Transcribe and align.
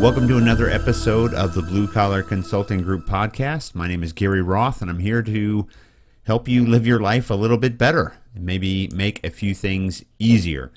Welcome 0.00 0.28
to 0.28 0.36
another 0.36 0.68
episode 0.68 1.32
of 1.32 1.54
the 1.54 1.62
Blue 1.62 1.88
Collar 1.88 2.22
Consulting 2.22 2.82
Group 2.82 3.06
podcast. 3.06 3.74
My 3.74 3.88
name 3.88 4.02
is 4.02 4.12
Gary 4.12 4.42
Roth, 4.42 4.82
and 4.82 4.90
I'm 4.90 4.98
here 4.98 5.22
to 5.22 5.66
help 6.24 6.46
you 6.46 6.66
live 6.66 6.86
your 6.86 7.00
life 7.00 7.30
a 7.30 7.34
little 7.34 7.56
bit 7.56 7.78
better 7.78 8.14
and 8.34 8.44
maybe 8.44 8.88
make 8.92 9.24
a 9.24 9.30
few 9.30 9.54
things 9.54 10.04
easier. 10.18 10.70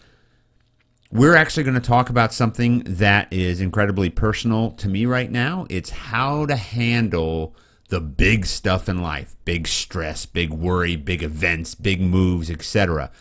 We're 1.12 1.36
actually 1.36 1.64
going 1.64 1.80
to 1.80 1.82
talk 1.82 2.10
about 2.10 2.34
something 2.34 2.84
that 2.86 3.32
is 3.32 3.60
incredibly 3.60 4.10
personal 4.10 4.72
to 4.72 4.88
me 4.88 5.06
right 5.06 5.30
now. 5.30 5.68
It's 5.70 5.90
how 5.90 6.46
to 6.46 6.56
handle 6.56 7.54
the 7.90 8.00
big 8.00 8.46
stuff 8.46 8.88
in 8.88 9.02
life 9.02 9.36
big 9.44 9.68
stress, 9.68 10.26
big 10.26 10.52
worry, 10.52 10.96
big 10.96 11.22
events, 11.22 11.76
big 11.76 12.00
moves, 12.00 12.50
etc. 12.50 13.12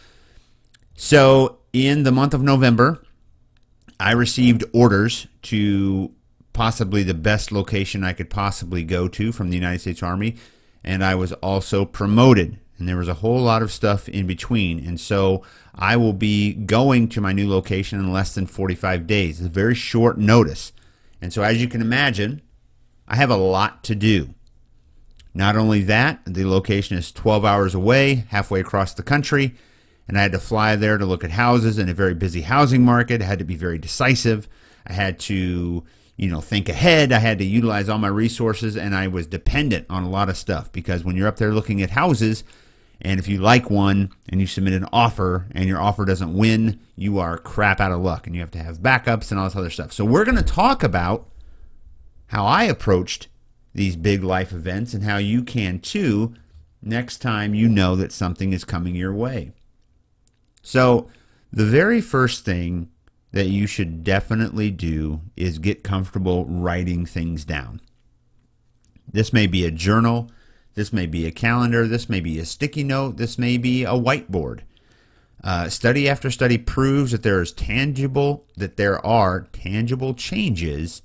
So, 0.94 1.58
in 1.72 2.04
the 2.04 2.12
month 2.12 2.34
of 2.34 2.42
November, 2.42 3.02
I 4.00 4.12
received 4.12 4.64
orders 4.72 5.26
to 5.42 6.12
possibly 6.52 7.02
the 7.02 7.14
best 7.14 7.50
location 7.52 8.04
I 8.04 8.12
could 8.12 8.30
possibly 8.30 8.84
go 8.84 9.08
to 9.08 9.32
from 9.32 9.50
the 9.50 9.56
United 9.56 9.80
States 9.80 10.02
Army, 10.02 10.36
and 10.84 11.04
I 11.04 11.14
was 11.14 11.32
also 11.34 11.84
promoted. 11.84 12.58
And 12.78 12.88
there 12.88 12.96
was 12.96 13.08
a 13.08 13.14
whole 13.14 13.40
lot 13.40 13.62
of 13.62 13.72
stuff 13.72 14.08
in 14.08 14.28
between. 14.28 14.86
And 14.86 15.00
so 15.00 15.42
I 15.74 15.96
will 15.96 16.12
be 16.12 16.54
going 16.54 17.08
to 17.08 17.20
my 17.20 17.32
new 17.32 17.48
location 17.48 17.98
in 17.98 18.12
less 18.12 18.34
than 18.34 18.46
45 18.46 19.04
days. 19.04 19.40
It's 19.40 19.48
a 19.48 19.50
very 19.50 19.74
short 19.74 20.16
notice. 20.16 20.72
And 21.20 21.32
so, 21.32 21.42
as 21.42 21.60
you 21.60 21.66
can 21.66 21.80
imagine, 21.80 22.40
I 23.08 23.16
have 23.16 23.30
a 23.30 23.36
lot 23.36 23.82
to 23.84 23.96
do. 23.96 24.34
Not 25.34 25.56
only 25.56 25.82
that, 25.82 26.20
the 26.24 26.44
location 26.44 26.96
is 26.96 27.10
12 27.10 27.44
hours 27.44 27.74
away, 27.74 28.26
halfway 28.28 28.60
across 28.60 28.94
the 28.94 29.02
country 29.02 29.56
and 30.08 30.18
I 30.18 30.22
had 30.22 30.32
to 30.32 30.38
fly 30.38 30.74
there 30.74 30.96
to 30.96 31.06
look 31.06 31.22
at 31.22 31.32
houses 31.32 31.78
in 31.78 31.88
a 31.88 31.94
very 31.94 32.14
busy 32.14 32.40
housing 32.40 32.82
market. 32.82 33.20
I 33.20 33.26
had 33.26 33.38
to 33.38 33.44
be 33.44 33.54
very 33.54 33.78
decisive. 33.78 34.48
I 34.86 34.94
had 34.94 35.18
to, 35.20 35.84
you 36.16 36.28
know, 36.28 36.40
think 36.40 36.70
ahead. 36.70 37.12
I 37.12 37.18
had 37.18 37.38
to 37.38 37.44
utilize 37.44 37.90
all 37.90 37.98
my 37.98 38.08
resources, 38.08 38.76
and 38.76 38.94
I 38.94 39.06
was 39.06 39.26
dependent 39.26 39.86
on 39.90 40.02
a 40.02 40.08
lot 40.08 40.30
of 40.30 40.38
stuff 40.38 40.72
because 40.72 41.04
when 41.04 41.14
you're 41.14 41.28
up 41.28 41.36
there 41.36 41.52
looking 41.52 41.82
at 41.82 41.90
houses, 41.90 42.42
and 43.00 43.20
if 43.20 43.28
you 43.28 43.38
like 43.38 43.70
one 43.70 44.10
and 44.28 44.40
you 44.40 44.46
submit 44.46 44.72
an 44.72 44.88
offer 44.92 45.46
and 45.52 45.66
your 45.66 45.80
offer 45.80 46.04
doesn't 46.04 46.36
win, 46.36 46.80
you 46.96 47.18
are 47.18 47.38
crap 47.38 47.78
out 47.78 47.92
of 47.92 48.00
luck, 48.00 48.26
and 48.26 48.34
you 48.34 48.40
have 48.40 48.50
to 48.52 48.62
have 48.62 48.78
backups 48.78 49.30
and 49.30 49.38
all 49.38 49.46
this 49.46 49.56
other 49.56 49.70
stuff. 49.70 49.92
So 49.92 50.04
we're 50.04 50.24
going 50.24 50.38
to 50.38 50.42
talk 50.42 50.82
about 50.82 51.28
how 52.28 52.46
I 52.46 52.64
approached 52.64 53.28
these 53.74 53.94
big 53.94 54.24
life 54.24 54.52
events 54.52 54.94
and 54.94 55.04
how 55.04 55.18
you 55.18 55.42
can 55.42 55.78
too 55.78 56.34
next 56.82 57.18
time 57.18 57.54
you 57.54 57.68
know 57.68 57.94
that 57.96 58.12
something 58.12 58.52
is 58.52 58.64
coming 58.64 58.94
your 58.94 59.14
way. 59.14 59.52
So, 60.62 61.08
the 61.52 61.64
very 61.64 62.00
first 62.00 62.44
thing 62.44 62.90
that 63.32 63.46
you 63.46 63.66
should 63.66 64.04
definitely 64.04 64.70
do 64.70 65.20
is 65.36 65.58
get 65.58 65.82
comfortable 65.82 66.44
writing 66.46 67.06
things 67.06 67.44
down. 67.44 67.80
This 69.10 69.32
may 69.32 69.46
be 69.46 69.64
a 69.64 69.70
journal, 69.70 70.30
this 70.74 70.92
may 70.92 71.06
be 71.06 71.26
a 71.26 71.30
calendar, 71.30 71.86
this 71.86 72.08
may 72.08 72.20
be 72.20 72.38
a 72.38 72.44
sticky 72.44 72.84
note, 72.84 73.16
this 73.16 73.38
may 73.38 73.56
be 73.56 73.84
a 73.84 73.92
whiteboard. 73.92 74.60
Uh, 75.42 75.68
study 75.68 76.08
after 76.08 76.30
study 76.30 76.58
proves 76.58 77.12
that 77.12 77.22
there 77.22 77.40
is 77.40 77.52
tangible 77.52 78.44
that 78.56 78.76
there 78.76 79.04
are 79.06 79.42
tangible 79.52 80.12
changes 80.12 81.02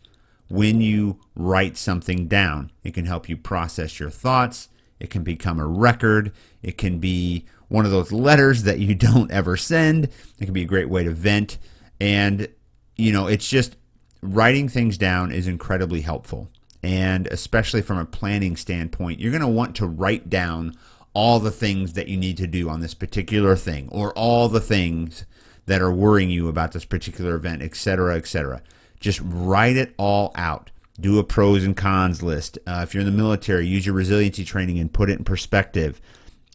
when 0.50 0.81
you 0.81 1.19
write 1.36 1.78
something 1.78 2.28
down. 2.28 2.72
It 2.84 2.94
can 2.94 3.06
help 3.06 3.30
you 3.30 3.38
process 3.38 4.00
your 4.00 4.09
thoughts. 4.09 4.69
It 5.00 5.09
can 5.09 5.24
become 5.24 5.59
a 5.59 5.68
record. 5.68 6.31
It 6.62 6.78
can 6.78 7.00
be 7.00 7.46
one 7.74 7.86
of 7.86 7.92
those 7.92 8.12
letters 8.12 8.64
that 8.64 8.78
you 8.78 8.94
don't 9.10 9.32
ever 9.32 9.58
send. 9.58 10.06
It 10.40 10.46
can 10.46 10.54
be 10.54 10.62
a 10.62 10.66
great 10.66 10.90
way 10.90 11.04
to 11.04 11.10
vent. 11.10 11.58
And, 12.00 12.48
you 12.96 13.12
know, 13.12 13.26
it's 13.26 13.50
just 13.50 13.78
writing 14.22 14.70
things 14.70 14.96
down 14.96 15.32
is 15.32 15.48
incredibly 15.48 16.02
helpful. 16.02 16.52
And 16.84 17.26
especially 17.28 17.82
from 17.82 17.98
a 17.98 18.06
planning 18.06 18.56
standpoint, 18.58 19.20
you're 19.20 19.32
going 19.32 19.42
to 19.42 19.48
want 19.48 19.76
to 19.78 19.88
write 19.88 20.30
down 20.30 20.76
all 21.16 21.40
the 21.40 21.50
things 21.50 21.94
that 21.94 22.08
you 22.08 22.16
need 22.16 22.38
to 22.38 22.46
do 22.46 22.70
on 22.70 22.82
this 22.82 22.94
particular 22.94 23.56
thing 23.56 23.90
or 23.92 24.14
all 24.14 24.50
the 24.50 24.62
things 24.62 25.26
that 25.66 25.82
are 25.82 25.92
worrying 25.92 26.30
you 26.30 26.48
about 26.50 26.74
this 26.74 26.86
particular 26.86 27.34
event, 27.34 27.64
etc., 27.64 28.18
etc. 28.18 28.62
Just 29.00 29.20
write 29.24 29.78
it 29.78 29.96
all 29.98 30.32
out. 30.36 30.70
Do 31.00 31.18
a 31.18 31.24
pros 31.24 31.64
and 31.64 31.76
cons 31.76 32.22
list. 32.22 32.60
Uh, 32.68 32.82
if 32.84 32.94
you're 32.94 33.02
in 33.02 33.10
the 33.10 33.18
military, 33.18 33.66
use 33.66 33.84
your 33.84 33.96
resiliency 33.96 34.46
training 34.46 34.78
and 34.78 34.94
put 34.94 35.10
it 35.10 35.18
in 35.18 35.24
perspective. 35.24 36.00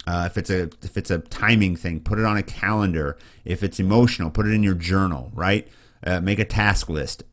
Uh, 0.09 0.25
if 0.25 0.39
it's 0.39 0.49
a 0.49 0.71
if 0.83 0.97
it's 0.97 1.11
a 1.11 1.19
timing 1.19 1.77
thing, 1.77 2.01
put 2.01 2.19
it 2.19 2.25
on 2.25 2.39
a 2.39 2.43
calendar. 2.43 3.19
If 3.45 3.63
it's 3.63 3.79
emotional, 3.79 4.31
put 4.31 4.47
it 4.47 4.55
in 4.55 4.63
your 4.63 4.75
journal. 4.75 5.31
Right? 5.35 5.69
Uh, 6.03 6.21
make 6.21 6.39
a 6.39 6.47
task 6.47 6.89
list. 6.89 7.25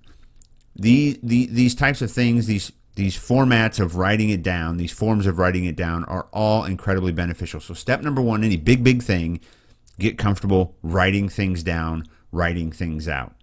The, 0.76 1.18
the 1.24 1.46
these 1.46 1.74
types 1.74 2.02
of 2.02 2.12
things, 2.12 2.48
these 2.48 2.74
these 2.96 3.18
formats 3.18 3.80
of 3.80 3.96
writing 3.96 4.30
it 4.30 4.44
down, 4.44 4.76
these 4.76 4.92
forms 4.92 5.26
of 5.26 5.40
writing 5.40 5.64
it 5.64 5.78
down, 5.78 6.04
are 6.04 6.28
all 6.34 6.66
incredibly 6.66 7.14
beneficial. 7.14 7.62
So 7.62 7.74
step 7.74 8.02
number 8.02 8.22
one, 8.22 8.44
any 8.44 8.58
big 8.58 8.84
big 8.84 9.02
thing, 9.02 9.40
get 9.98 10.18
comfortable 10.18 10.76
writing 10.84 11.30
things 11.30 11.64
down, 11.64 12.04
writing 12.34 12.74
things 12.74 13.08
out. 13.08 13.36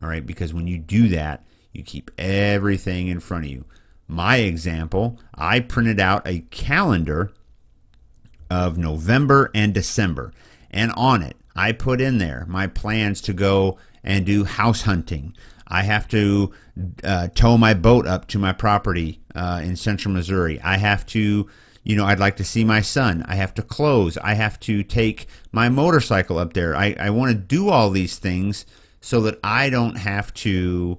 All 0.00 0.08
right, 0.08 0.24
because 0.24 0.54
when 0.54 0.68
you 0.68 0.78
do 0.78 1.08
that, 1.08 1.44
you 1.72 1.82
keep 1.82 2.12
everything 2.18 3.08
in 3.08 3.18
front 3.18 3.46
of 3.46 3.50
you. 3.50 3.64
My 4.06 4.36
example, 4.36 5.18
I 5.34 5.58
printed 5.58 5.98
out 5.98 6.22
a 6.24 6.40
calendar 6.50 7.32
of 8.54 8.78
November 8.78 9.50
and 9.52 9.74
December. 9.74 10.32
And 10.70 10.92
on 10.92 11.22
it, 11.22 11.36
I 11.56 11.72
put 11.72 12.00
in 12.00 12.18
there 12.18 12.46
my 12.48 12.68
plans 12.68 13.20
to 13.22 13.32
go 13.32 13.78
and 14.04 14.24
do 14.24 14.44
house 14.44 14.82
hunting. 14.82 15.34
I 15.66 15.82
have 15.82 16.06
to 16.08 16.52
uh, 17.02 17.28
tow 17.34 17.58
my 17.58 17.74
boat 17.74 18.06
up 18.06 18.28
to 18.28 18.38
my 18.38 18.52
property 18.52 19.20
uh, 19.34 19.60
in 19.64 19.74
central 19.74 20.14
Missouri. 20.14 20.60
I 20.60 20.76
have 20.76 21.04
to, 21.06 21.48
you 21.82 21.96
know, 21.96 22.04
I'd 22.04 22.20
like 22.20 22.36
to 22.36 22.44
see 22.44 22.64
my 22.64 22.80
son. 22.80 23.24
I 23.26 23.34
have 23.34 23.54
to 23.54 23.62
close. 23.62 24.16
I 24.18 24.34
have 24.34 24.60
to 24.60 24.84
take 24.84 25.26
my 25.50 25.68
motorcycle 25.68 26.38
up 26.38 26.52
there. 26.52 26.76
I, 26.76 26.94
I 27.00 27.10
want 27.10 27.32
to 27.32 27.38
do 27.38 27.70
all 27.70 27.90
these 27.90 28.18
things 28.18 28.66
so 29.00 29.20
that 29.22 29.40
I 29.42 29.68
don't 29.68 29.96
have 29.96 30.32
to 30.34 30.98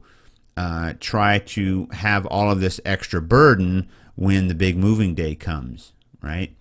uh, 0.57 0.93
try 0.99 1.39
to 1.39 1.87
have 1.91 2.25
all 2.25 2.51
of 2.51 2.59
this 2.59 2.81
extra 2.83 3.22
burden 3.22 3.87
when 4.16 4.49
the 4.49 4.55
big 4.55 4.77
moving 4.77 5.16
day 5.16 5.35
comes, 5.35 5.93
right? 6.22 6.53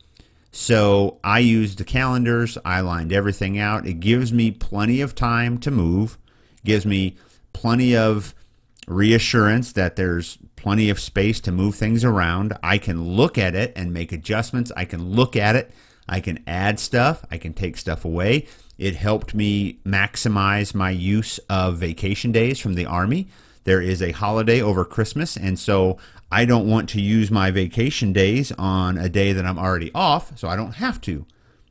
So 0.57 1.19
I 1.25 1.41
used 1.41 1.79
the 1.79 1.85
calendars, 1.85 2.57
I 2.65 2.79
lined 2.79 3.13
everything 3.13 3.59
out. 3.59 3.89
It 3.89 3.99
gives 3.99 4.33
me 4.33 4.53
plenty 4.53 5.01
of 5.01 5.17
time 5.17 5.59
to 5.59 5.71
move, 5.73 6.17
gives 6.65 6.87
me 6.87 7.17
plenty 7.53 7.97
of 7.97 8.37
reassurance 8.87 9.73
that 9.73 9.97
there's 9.97 10.39
plenty 10.55 10.91
of 10.91 11.01
space 11.01 11.41
to 11.41 11.51
move 11.51 11.75
things 11.75 12.05
around. 12.05 12.57
I 12.63 12.79
can 12.79 13.03
look 13.03 13.37
at 13.37 13.57
it 13.57 13.73
and 13.75 13.93
make 13.93 14.13
adjustments. 14.13 14.71
I 14.77 14.85
can 14.85 15.05
look 15.05 15.35
at 15.35 15.57
it. 15.57 15.73
I 16.09 16.21
can 16.21 16.39
add 16.47 16.79
stuff. 16.79 17.25
I 17.33 17.37
can 17.37 17.53
take 17.53 17.77
stuff 17.77 18.05
away. 18.05 18.47
It 18.79 18.95
helped 18.95 19.35
me 19.35 19.81
maximize 19.85 20.73
my 20.73 20.91
use 20.91 21.39
of 21.51 21.79
vacation 21.79 22.31
days 22.31 22.61
from 22.61 22.75
the 22.75 22.87
Army. 22.87 23.27
There 23.65 23.81
is 23.81 24.01
a 24.01 24.13
holiday 24.13 24.63
over 24.63 24.85
Christmas, 24.85 25.37
and 25.37 25.59
so 25.59 25.99
I 26.31 26.45
don't 26.45 26.69
want 26.69 26.89
to 26.91 27.01
use 27.01 27.31
my 27.31 27.51
vacation 27.51 28.13
days 28.13 28.53
on 28.53 28.99
a 28.99 29.09
day 29.09 29.33
that 29.33 29.47
I'm 29.47 29.59
already 29.59 29.91
off, 29.95 30.37
so 30.39 30.49
I 30.49 30.57
don't 30.57 30.77
have 30.77 31.01
to. 31.03 31.27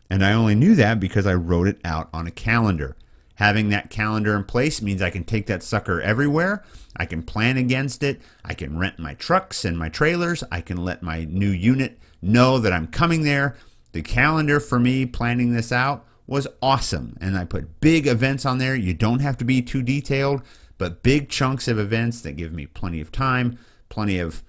And 0.10 0.24
I 0.24 0.34
only 0.34 0.56
knew 0.56 0.76
that 0.76 1.00
because 1.00 1.26
I 1.26 1.34
wrote 1.34 1.68
it 1.68 1.80
out 1.84 2.10
on 2.14 2.28
a 2.28 2.32
calendar. 2.32 2.96
Having 3.36 3.70
that 3.70 3.90
calendar 3.90 4.36
in 4.36 4.44
place 4.44 4.82
means 4.82 5.02
I 5.02 5.10
can 5.10 5.24
take 5.24 5.48
that 5.48 5.64
sucker 5.64 6.00
everywhere. 6.02 6.64
I 6.96 7.06
can 7.06 7.24
plan 7.24 7.58
against 7.58 8.04
it. 8.04 8.22
I 8.46 8.54
can 8.54 8.78
rent 8.78 9.00
my 9.00 9.16
trucks 9.16 9.66
and 9.66 9.78
my 9.78 9.90
trailers. 9.90 10.44
I 10.52 10.62
can 10.62 10.78
let 10.78 11.02
my 11.02 11.26
new 11.26 11.50
unit 11.50 12.00
know 12.22 12.60
that 12.60 12.72
I'm 12.72 12.88
coming 12.88 13.24
there. 13.24 13.58
The 13.92 14.04
calendar 14.04 14.60
for 14.60 14.80
me 14.80 15.06
planning 15.06 15.54
this 15.54 15.72
out 15.72 16.06
was 16.28 16.48
awesome. 16.62 17.18
And 17.20 17.36
I 17.36 17.46
put 17.46 17.82
big 17.82 18.06
events 18.08 18.46
on 18.46 18.60
there. 18.60 18.76
You 18.76 18.94
don't 18.94 19.20
have 19.20 19.38
to 19.38 19.46
be 19.46 19.62
too 19.62 19.82
detailed, 19.82 20.44
but 20.78 21.04
big 21.04 21.30
chunks 21.30 21.68
of 21.68 21.80
events 21.80 22.22
that 22.22 22.38
give 22.38 22.54
me 22.54 22.68
plenty 22.68 23.02
of 23.02 23.12
time 23.12 23.58
plenty 23.94 24.20
of, 24.20 24.44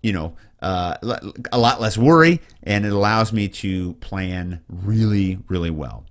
you 0.00 0.12
know, 0.12 0.36
uh, 0.62 0.96
a 1.52 1.58
lot 1.58 1.80
less 1.80 1.98
worry, 1.98 2.40
and 2.62 2.86
it 2.86 2.92
allows 2.92 3.32
me 3.32 3.48
to 3.48 3.94
plan 3.94 4.62
really, 4.68 5.38
really 5.48 5.70
well. 5.70 6.06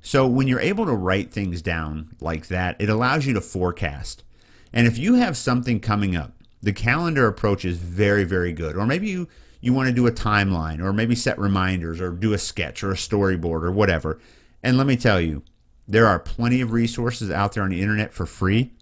So 0.00 0.26
when 0.26 0.48
you're 0.48 0.60
able 0.60 0.86
to 0.86 0.94
write 0.94 1.32
things 1.32 1.62
down 1.62 2.14
like 2.20 2.48
that, 2.48 2.76
it 2.78 2.88
allows 2.88 3.26
you 3.26 3.34
to 3.34 3.40
forecast. 3.40 4.24
And 4.72 4.86
if 4.86 4.98
you 4.98 5.14
have 5.14 5.36
something 5.36 5.80
coming 5.80 6.16
up, 6.16 6.32
the 6.62 6.72
calendar 6.72 7.26
approach 7.26 7.64
is 7.64 7.78
very, 7.78 8.24
very 8.24 8.52
good. 8.52 8.76
Or 8.76 8.86
maybe 8.86 9.08
you 9.08 9.28
you 9.60 9.72
want 9.72 9.88
to 9.88 9.94
do 9.94 10.06
a 10.06 10.12
timeline, 10.12 10.80
or 10.80 10.92
maybe 10.92 11.14
set 11.14 11.38
reminders, 11.38 12.00
or 12.00 12.10
do 12.10 12.32
a 12.32 12.38
sketch, 12.38 12.84
or 12.84 12.92
a 12.92 12.94
storyboard, 12.94 13.62
or 13.62 13.72
whatever. 13.72 14.18
And 14.62 14.76
let 14.76 14.86
me 14.86 14.96
tell 14.96 15.20
you, 15.20 15.42
there 15.88 16.06
are 16.06 16.18
plenty 16.18 16.60
of 16.60 16.72
resources 16.72 17.30
out 17.30 17.52
there 17.52 17.62
on 17.62 17.70
the 17.70 17.82
internet 17.82 18.12
for 18.12 18.26
free 18.26 18.72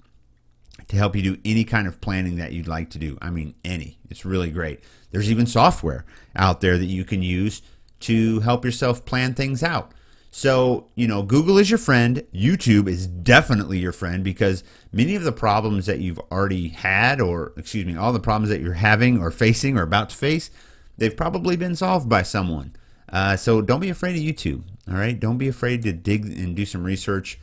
to 0.89 0.97
help 0.97 1.17
you 1.17 1.23
do 1.23 1.41
any 1.45 1.65
kind 1.65 1.87
of 1.87 2.01
planning 2.01 2.37
that 2.37 2.53
you'd 2.53 2.69
like 2.69 2.91
to 2.91 2.99
do. 2.99 3.19
I 3.21 3.31
mean, 3.31 3.55
any. 3.65 3.99
It's 4.11 4.25
really 4.25 4.51
great. 4.51 4.81
There's 5.11 5.31
even 5.31 5.47
software 5.47 6.05
out 6.37 6.61
there 6.61 6.79
that 6.79 6.85
you 6.87 7.05
can 7.05 7.23
use 7.23 7.63
to 8.01 8.41
help 8.41 8.65
yourself 8.65 9.05
plan 9.05 9.35
things 9.35 9.63
out. 9.63 9.93
So, 10.31 10.89
you 10.97 11.07
know, 11.07 11.23
Google 11.23 11.59
is 11.59 11.71
your 11.71 11.79
friend. 11.79 12.25
YouTube 12.35 12.89
is 12.89 13.07
definitely 13.07 13.79
your 13.79 13.93
friend 13.93 14.25
because 14.25 14.65
many 14.93 15.15
of 15.15 15.23
the 15.23 15.31
problems 15.31 15.87
that 15.87 16.01
you've 16.01 16.19
already 16.33 16.69
had, 16.69 17.21
or 17.21 17.53
excuse 17.57 17.87
me, 17.87 17.97
all 17.97 18.13
the 18.13 18.19
problems 18.19 18.51
that 18.51 18.61
you're 18.61 18.73
having 18.73 19.21
or 19.21 19.31
facing 19.31 19.79
or 19.79 19.83
about 19.83 20.11
to 20.11 20.17
face, 20.17 20.51
they've 20.99 21.17
probably 21.17 21.57
been 21.57 21.77
solved 21.77 22.09
by 22.09 22.23
someone. 22.23 22.75
Uh, 23.09 23.37
so 23.37 23.63
don't 23.63 23.79
be 23.79 23.91
afraid 23.91 24.17
of 24.17 24.23
YouTube. 24.23 24.65
All 24.89 24.97
right. 24.97 25.19
Don't 25.19 25.39
be 25.39 25.47
afraid 25.47 25.83
to 25.85 25.93
dig 25.93 26.25
and 26.25 26.57
do 26.57 26.67
some 26.67 26.83
research 26.83 27.39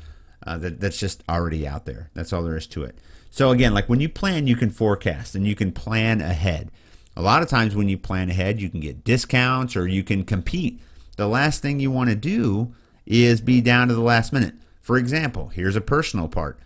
uh, 0.46 0.58
that, 0.58 0.82
that's 0.82 1.00
just 1.00 1.24
already 1.30 1.66
out 1.66 1.86
there. 1.86 2.10
That's 2.14 2.34
all 2.34 2.44
there 2.44 2.58
is 2.58 2.68
to 2.68 2.84
it. 2.84 2.98
So, 3.32 3.50
again, 3.50 3.74
like 3.74 3.90
when 3.90 4.02
you 4.02 4.10
plan, 4.10 4.46
you 4.46 4.56
can 4.56 4.70
forecast 4.70 5.36
and 5.36 5.48
you 5.48 5.56
can 5.56 5.72
plan 5.72 6.22
ahead. 6.22 6.70
A 7.16 7.22
lot 7.22 7.42
of 7.42 7.50
times 7.50 7.76
when 7.76 7.90
you 7.90 7.98
plan 7.98 8.30
ahead, 8.30 8.62
you 8.62 8.70
can 8.70 8.82
get 8.82 9.04
discounts 9.04 9.76
or 9.76 9.88
you 9.88 10.04
can 10.04 10.24
compete. 10.24 10.82
The 11.18 11.28
last 11.28 11.62
thing 11.62 11.80
you 11.80 11.92
want 11.92 12.10
to 12.10 12.16
do 12.16 12.74
is 13.06 13.42
be 13.42 13.62
down 13.62 13.88
to 13.88 13.94
the 13.94 14.02
last 14.02 14.32
minute. 14.32 14.56
For 14.82 14.98
example, 14.98 15.50
here's 15.50 15.76
a 15.76 15.82
personal 15.82 16.28
part. 16.28 16.60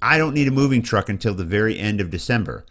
I 0.00 0.18
don't 0.18 0.34
need 0.34 0.48
a 0.48 0.52
moving 0.52 0.82
truck 0.82 1.08
until 1.08 1.34
the 1.34 1.44
very 1.44 1.78
end 1.78 2.00
of 2.00 2.10
December. 2.10 2.64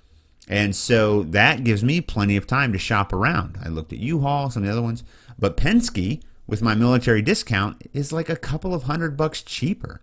And 0.47 0.75
so 0.75 1.23
that 1.23 1.63
gives 1.63 1.83
me 1.83 2.01
plenty 2.01 2.37
of 2.37 2.45
time 2.45 2.71
to 2.73 2.79
shop 2.79 3.11
around. 3.11 3.57
I 3.63 3.69
looked 3.69 3.93
at 3.93 3.99
U-Haul, 3.99 4.49
some 4.49 4.63
of 4.63 4.67
the 4.67 4.71
other 4.71 4.81
ones, 4.81 5.03
but 5.37 5.57
Penske 5.57 6.21
with 6.47 6.61
my 6.61 6.75
military 6.75 7.21
discount 7.21 7.81
is 7.93 8.13
like 8.13 8.29
a 8.29 8.35
couple 8.35 8.73
of 8.73 8.83
hundred 8.83 9.17
bucks 9.17 9.41
cheaper. 9.41 10.01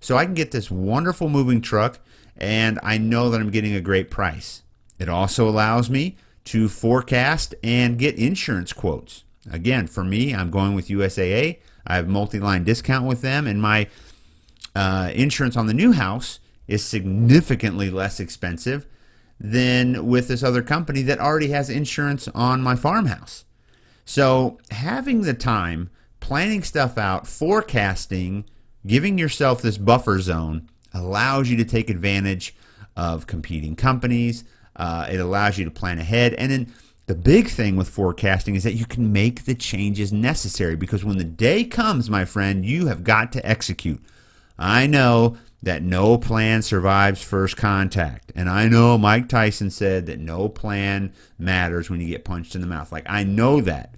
So 0.00 0.16
I 0.16 0.24
can 0.24 0.34
get 0.34 0.50
this 0.50 0.70
wonderful 0.70 1.28
moving 1.28 1.60
truck 1.60 1.98
and 2.36 2.78
I 2.82 2.98
know 2.98 3.30
that 3.30 3.40
I'm 3.40 3.50
getting 3.50 3.74
a 3.74 3.80
great 3.80 4.10
price. 4.10 4.62
It 4.98 5.08
also 5.08 5.48
allows 5.48 5.90
me 5.90 6.16
to 6.44 6.68
forecast 6.68 7.54
and 7.62 7.98
get 7.98 8.16
insurance 8.16 8.72
quotes. 8.72 9.24
Again, 9.50 9.86
for 9.86 10.04
me, 10.04 10.34
I'm 10.34 10.50
going 10.50 10.74
with 10.74 10.88
USAA. 10.88 11.58
I 11.86 11.96
have 11.96 12.08
multi-line 12.08 12.64
discount 12.64 13.06
with 13.06 13.20
them, 13.20 13.46
and 13.46 13.60
my 13.60 13.88
uh, 14.74 15.10
insurance 15.14 15.56
on 15.56 15.66
the 15.66 15.74
new 15.74 15.92
house 15.92 16.40
is 16.66 16.84
significantly 16.84 17.90
less 17.90 18.20
expensive 18.20 18.86
than 19.38 20.06
with 20.06 20.28
this 20.28 20.42
other 20.42 20.62
company 20.62 21.02
that 21.02 21.18
already 21.18 21.48
has 21.48 21.68
insurance 21.68 22.28
on 22.28 22.62
my 22.62 22.74
farmhouse. 22.74 23.44
So 24.04 24.58
having 24.70 25.22
the 25.22 25.34
time, 25.34 25.90
planning 26.20 26.62
stuff 26.62 26.96
out, 26.96 27.26
forecasting, 27.26 28.44
giving 28.86 29.18
yourself 29.18 29.60
this 29.60 29.78
buffer 29.78 30.20
zone 30.20 30.68
allows 30.94 31.50
you 31.50 31.56
to 31.58 31.64
take 31.64 31.90
advantage 31.90 32.54
of 32.96 33.26
competing 33.26 33.76
companies. 33.76 34.44
Uh, 34.76 35.06
it 35.10 35.18
allows 35.18 35.58
you 35.58 35.64
to 35.64 35.70
plan 35.70 35.98
ahead, 35.98 36.34
and 36.34 36.50
then 36.50 36.72
the 37.06 37.14
big 37.14 37.48
thing 37.48 37.76
with 37.76 37.88
forecasting 37.88 38.54
is 38.54 38.64
that 38.64 38.72
you 38.72 38.86
can 38.86 39.12
make 39.12 39.44
the 39.44 39.54
changes 39.54 40.12
necessary 40.12 40.74
because 40.74 41.04
when 41.04 41.18
the 41.18 41.24
day 41.24 41.64
comes, 41.64 42.08
my 42.08 42.24
friend, 42.24 42.64
you 42.64 42.86
have 42.86 43.04
got 43.04 43.30
to 43.32 43.46
execute. 43.46 44.02
I 44.58 44.86
know 44.86 45.36
that 45.62 45.82
no 45.82 46.16
plan 46.16 46.62
survives 46.62 47.22
first 47.22 47.56
contact. 47.56 48.32
And 48.34 48.48
I 48.48 48.68
know 48.68 48.96
Mike 48.96 49.28
Tyson 49.28 49.70
said 49.70 50.06
that 50.06 50.18
no 50.18 50.48
plan 50.48 51.12
matters 51.38 51.90
when 51.90 52.00
you 52.00 52.08
get 52.08 52.24
punched 52.24 52.54
in 52.54 52.60
the 52.60 52.66
mouth. 52.66 52.92
Like, 52.92 53.06
I 53.06 53.24
know 53.24 53.60
that. 53.62 53.94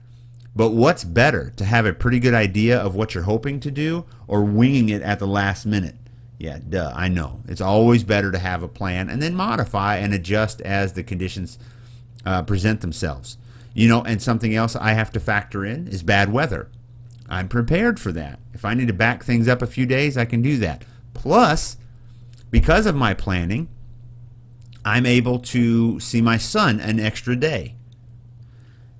But 0.54 0.70
what's 0.70 1.04
better, 1.04 1.52
to 1.56 1.64
have 1.64 1.84
a 1.84 1.92
pretty 1.92 2.18
good 2.18 2.34
idea 2.34 2.78
of 2.78 2.94
what 2.94 3.14
you're 3.14 3.24
hoping 3.24 3.60
to 3.60 3.70
do 3.70 4.06
or 4.26 4.42
winging 4.42 4.88
it 4.88 5.02
at 5.02 5.18
the 5.18 5.26
last 5.26 5.66
minute? 5.66 5.96
Yeah, 6.38 6.58
duh, 6.68 6.92
I 6.94 7.08
know. 7.08 7.40
It's 7.48 7.60
always 7.60 8.04
better 8.04 8.30
to 8.30 8.38
have 8.38 8.62
a 8.62 8.68
plan 8.68 9.08
and 9.08 9.22
then 9.22 9.34
modify 9.34 9.96
and 9.96 10.12
adjust 10.12 10.60
as 10.60 10.92
the 10.92 11.02
conditions 11.02 11.58
uh, 12.26 12.42
present 12.42 12.82
themselves. 12.82 13.38
You 13.72 13.88
know, 13.88 14.02
and 14.02 14.22
something 14.22 14.54
else 14.54 14.76
I 14.76 14.92
have 14.92 15.10
to 15.12 15.20
factor 15.20 15.64
in 15.64 15.88
is 15.88 16.02
bad 16.02 16.32
weather. 16.32 16.70
I'm 17.28 17.48
prepared 17.48 17.98
for 17.98 18.12
that. 18.12 18.38
If 18.54 18.64
I 18.64 18.74
need 18.74 18.88
to 18.88 18.94
back 18.94 19.24
things 19.24 19.48
up 19.48 19.62
a 19.62 19.66
few 19.66 19.86
days, 19.86 20.16
I 20.16 20.24
can 20.24 20.42
do 20.42 20.56
that. 20.58 20.84
Plus, 21.14 21.76
because 22.50 22.86
of 22.86 22.94
my 22.94 23.14
planning, 23.14 23.68
I'm 24.84 25.04
able 25.04 25.38
to 25.40 25.98
see 26.00 26.20
my 26.20 26.38
son 26.38 26.80
an 26.80 27.00
extra 27.00 27.34
day. 27.34 27.74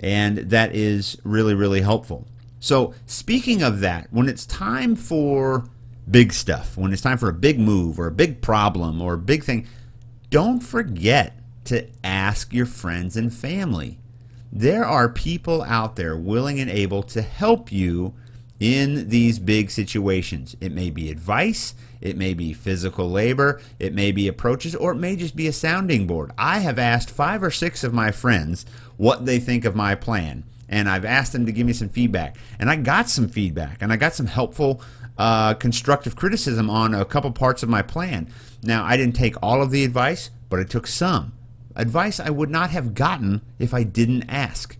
And 0.00 0.38
that 0.38 0.74
is 0.74 1.16
really, 1.24 1.54
really 1.54 1.80
helpful. 1.80 2.26
So, 2.58 2.94
speaking 3.06 3.62
of 3.62 3.80
that, 3.80 4.08
when 4.10 4.28
it's 4.28 4.44
time 4.44 4.96
for 4.96 5.68
big 6.10 6.32
stuff, 6.32 6.76
when 6.76 6.92
it's 6.92 7.02
time 7.02 7.18
for 7.18 7.28
a 7.28 7.34
big 7.34 7.58
move 7.58 7.98
or 7.98 8.06
a 8.06 8.12
big 8.12 8.40
problem 8.40 9.00
or 9.00 9.14
a 9.14 9.18
big 9.18 9.44
thing, 9.44 9.66
don't 10.30 10.60
forget 10.60 11.38
to 11.64 11.88
ask 12.04 12.52
your 12.52 12.66
friends 12.66 13.16
and 13.16 13.34
family. 13.34 13.98
There 14.52 14.84
are 14.84 15.08
people 15.08 15.62
out 15.62 15.96
there 15.96 16.16
willing 16.16 16.60
and 16.60 16.70
able 16.70 17.02
to 17.04 17.22
help 17.22 17.72
you 17.72 18.14
in 18.58 19.08
these 19.08 19.38
big 19.38 19.70
situations. 19.70 20.56
It 20.60 20.72
may 20.72 20.90
be 20.90 21.10
advice, 21.10 21.74
it 22.00 22.16
may 22.16 22.32
be 22.32 22.52
physical 22.52 23.10
labor, 23.10 23.60
it 23.78 23.92
may 23.92 24.12
be 24.12 24.28
approaches, 24.28 24.74
or 24.74 24.92
it 24.92 24.96
may 24.96 25.16
just 25.16 25.36
be 25.36 25.46
a 25.46 25.52
sounding 25.52 26.06
board. 26.06 26.30
I 26.38 26.60
have 26.60 26.78
asked 26.78 27.10
five 27.10 27.42
or 27.42 27.50
six 27.50 27.84
of 27.84 27.92
my 27.92 28.10
friends 28.12 28.64
what 28.96 29.26
they 29.26 29.38
think 29.38 29.64
of 29.64 29.76
my 29.76 29.94
plan, 29.94 30.44
and 30.68 30.88
I've 30.88 31.04
asked 31.04 31.32
them 31.32 31.46
to 31.46 31.52
give 31.52 31.66
me 31.66 31.72
some 31.72 31.88
feedback. 31.88 32.36
And 32.58 32.70
I 32.70 32.76
got 32.76 33.08
some 33.08 33.28
feedback, 33.28 33.82
and 33.82 33.92
I 33.92 33.96
got 33.96 34.14
some 34.14 34.26
helpful, 34.26 34.80
uh, 35.18 35.54
constructive 35.54 36.16
criticism 36.16 36.68
on 36.68 36.94
a 36.94 37.04
couple 37.04 37.30
parts 37.32 37.62
of 37.62 37.68
my 37.68 37.82
plan. 37.82 38.28
Now, 38.62 38.84
I 38.84 38.96
didn't 38.96 39.16
take 39.16 39.34
all 39.42 39.62
of 39.62 39.70
the 39.70 39.84
advice, 39.84 40.30
but 40.48 40.60
I 40.60 40.64
took 40.64 40.86
some 40.86 41.32
advice 41.76 42.18
I 42.18 42.30
would 42.30 42.50
not 42.50 42.70
have 42.70 42.94
gotten 42.94 43.42
if 43.58 43.74
I 43.74 43.82
didn't 43.82 44.24
ask. 44.28 44.76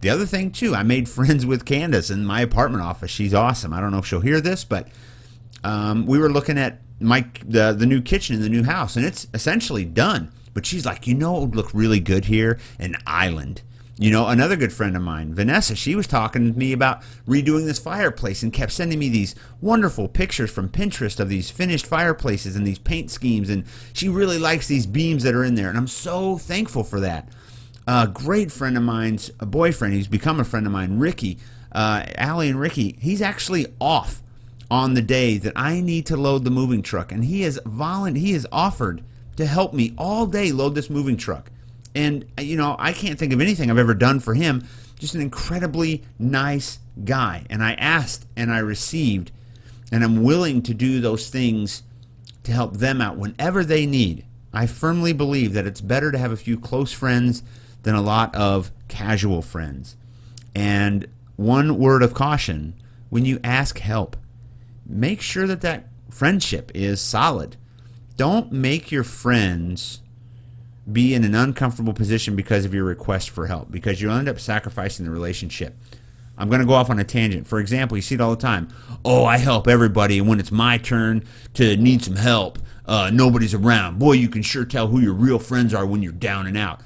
The 0.00 0.10
other 0.10 0.26
thing, 0.26 0.52
too, 0.52 0.74
I 0.74 0.82
made 0.82 1.08
friends 1.08 1.44
with 1.44 1.64
Candace 1.64 2.10
in 2.10 2.24
my 2.24 2.42
apartment 2.42 2.84
office. 2.84 3.10
She's 3.10 3.34
awesome. 3.34 3.72
I 3.72 3.80
don't 3.80 3.90
know 3.90 3.98
if 3.98 4.06
she'll 4.06 4.20
hear 4.20 4.40
this, 4.40 4.64
but 4.64 4.88
um, 5.64 6.06
we 6.06 6.18
were 6.18 6.30
looking 6.30 6.58
at 6.58 6.80
my 7.00 7.26
the, 7.44 7.72
the 7.72 7.86
new 7.86 8.00
kitchen 8.00 8.36
in 8.36 8.42
the 8.42 8.48
new 8.48 8.64
house, 8.64 8.96
and 8.96 9.04
it's 9.04 9.26
essentially 9.34 9.84
done. 9.84 10.32
But 10.54 10.64
she's 10.64 10.86
like, 10.86 11.06
you 11.06 11.14
know, 11.14 11.36
it 11.36 11.40
would 11.40 11.56
look 11.56 11.74
really 11.74 12.00
good 12.00 12.26
here 12.26 12.58
an 12.78 12.96
island. 13.06 13.62
You 13.98 14.10
know, 14.10 14.26
another 14.26 14.56
good 14.56 14.74
friend 14.74 14.94
of 14.94 15.00
mine, 15.00 15.34
Vanessa, 15.34 15.74
she 15.74 15.94
was 15.94 16.06
talking 16.06 16.52
to 16.52 16.58
me 16.58 16.74
about 16.74 17.00
redoing 17.26 17.64
this 17.64 17.78
fireplace 17.78 18.42
and 18.42 18.52
kept 18.52 18.72
sending 18.72 18.98
me 18.98 19.08
these 19.08 19.34
wonderful 19.62 20.06
pictures 20.06 20.50
from 20.50 20.68
Pinterest 20.68 21.18
of 21.18 21.30
these 21.30 21.50
finished 21.50 21.86
fireplaces 21.86 22.56
and 22.56 22.66
these 22.66 22.78
paint 22.78 23.10
schemes. 23.10 23.48
And 23.48 23.64
she 23.94 24.10
really 24.10 24.38
likes 24.38 24.68
these 24.68 24.86
beams 24.86 25.22
that 25.22 25.34
are 25.34 25.44
in 25.44 25.54
there. 25.54 25.70
And 25.70 25.78
I'm 25.78 25.86
so 25.86 26.36
thankful 26.36 26.84
for 26.84 27.00
that. 27.00 27.26
A 27.86 28.06
great 28.06 28.52
friend 28.52 28.76
of 28.76 28.82
mine's 28.82 29.30
a 29.40 29.46
boyfriend, 29.46 29.94
he's 29.94 30.08
become 30.08 30.40
a 30.40 30.44
friend 30.44 30.66
of 30.66 30.72
mine, 30.72 30.98
Ricky, 30.98 31.38
uh, 31.72 32.04
Allie 32.16 32.50
and 32.50 32.60
Ricky, 32.60 32.98
he's 33.00 33.22
actually 33.22 33.66
off 33.80 34.22
on 34.70 34.92
the 34.92 35.02
day 35.02 35.38
that 35.38 35.54
I 35.56 35.80
need 35.80 36.04
to 36.06 36.18
load 36.18 36.44
the 36.44 36.50
moving 36.50 36.82
truck. 36.82 37.12
And 37.12 37.24
he 37.24 37.42
has 37.42 37.58
volunteered, 37.64 38.26
he 38.26 38.32
has 38.34 38.46
offered 38.52 39.02
to 39.36 39.46
help 39.46 39.72
me 39.72 39.94
all 39.96 40.26
day 40.26 40.52
load 40.52 40.74
this 40.74 40.90
moving 40.90 41.16
truck. 41.16 41.50
And, 41.96 42.26
uh, 42.38 42.42
you 42.42 42.58
know, 42.58 42.76
I 42.78 42.92
can't 42.92 43.18
think 43.18 43.32
of 43.32 43.40
anything 43.40 43.70
I've 43.70 43.78
ever 43.78 43.94
done 43.94 44.20
for 44.20 44.34
him. 44.34 44.68
Just 44.98 45.14
an 45.14 45.22
incredibly 45.22 46.04
nice 46.18 46.78
guy. 47.04 47.46
And 47.48 47.64
I 47.64 47.72
asked 47.72 48.26
and 48.36 48.52
I 48.52 48.58
received. 48.58 49.32
And 49.90 50.04
I'm 50.04 50.22
willing 50.22 50.62
to 50.62 50.74
do 50.74 51.00
those 51.00 51.30
things 51.30 51.82
to 52.44 52.52
help 52.52 52.76
them 52.76 53.00
out 53.00 53.16
whenever 53.16 53.64
they 53.64 53.86
need. 53.86 54.26
I 54.52 54.66
firmly 54.66 55.12
believe 55.12 55.54
that 55.54 55.66
it's 55.66 55.80
better 55.80 56.12
to 56.12 56.18
have 56.18 56.32
a 56.32 56.36
few 56.36 56.58
close 56.58 56.92
friends 56.92 57.42
than 57.82 57.94
a 57.94 58.02
lot 58.02 58.34
of 58.34 58.70
casual 58.88 59.40
friends. 59.40 59.96
And 60.54 61.06
one 61.36 61.78
word 61.78 62.02
of 62.02 62.14
caution 62.14 62.74
when 63.08 63.24
you 63.24 63.40
ask 63.42 63.78
help, 63.78 64.16
make 64.84 65.22
sure 65.22 65.46
that 65.46 65.62
that 65.62 65.88
friendship 66.10 66.70
is 66.74 67.00
solid. 67.00 67.56
Don't 68.16 68.52
make 68.52 68.90
your 68.90 69.04
friends 69.04 70.00
be 70.90 71.14
in 71.14 71.24
an 71.24 71.34
uncomfortable 71.34 71.92
position 71.92 72.36
because 72.36 72.64
of 72.64 72.72
your 72.72 72.84
request 72.84 73.30
for 73.30 73.46
help, 73.46 73.70
because 73.70 74.00
you 74.00 74.10
end 74.10 74.28
up 74.28 74.38
sacrificing 74.38 75.04
the 75.04 75.10
relationship. 75.10 75.76
I'm 76.38 76.48
going 76.48 76.60
to 76.60 76.66
go 76.66 76.74
off 76.74 76.90
on 76.90 76.98
a 76.98 77.04
tangent. 77.04 77.46
For 77.46 77.58
example, 77.58 77.96
you 77.96 78.02
see 78.02 78.14
it 78.14 78.20
all 78.20 78.30
the 78.30 78.40
time. 78.40 78.68
Oh, 79.04 79.24
I 79.24 79.38
help 79.38 79.66
everybody, 79.66 80.18
and 80.18 80.28
when 80.28 80.38
it's 80.38 80.52
my 80.52 80.78
turn 80.78 81.24
to 81.54 81.76
need 81.76 82.02
some 82.02 82.16
help, 82.16 82.58
uh, 82.84 83.10
nobody's 83.12 83.54
around. 83.54 83.98
Boy, 83.98 84.12
you 84.12 84.28
can 84.28 84.42
sure 84.42 84.64
tell 84.64 84.88
who 84.88 85.00
your 85.00 85.14
real 85.14 85.38
friends 85.38 85.74
are 85.74 85.86
when 85.86 86.02
you're 86.02 86.12
down 86.12 86.46
and 86.46 86.56
out. 86.56 86.80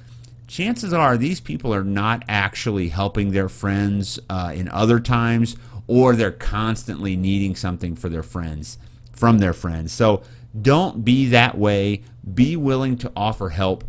Chances 0.46 0.92
are 0.92 1.16
these 1.16 1.40
people 1.40 1.74
are 1.74 1.84
not 1.84 2.24
actually 2.28 2.88
helping 2.88 3.32
their 3.32 3.48
friends 3.48 4.18
uh, 4.28 4.52
in 4.54 4.68
other 4.68 4.98
times, 4.98 5.56
or 5.86 6.14
they're 6.14 6.30
constantly 6.30 7.16
needing 7.16 7.54
something 7.54 7.94
for 7.96 8.08
their 8.08 8.22
friends 8.22 8.78
from 9.12 9.38
their 9.38 9.52
friends. 9.52 9.92
So 9.92 10.22
don't 10.60 11.04
be 11.04 11.26
that 11.26 11.58
way. 11.58 12.02
Be 12.34 12.56
willing 12.56 12.96
to 12.98 13.12
offer 13.14 13.50
help 13.50 13.84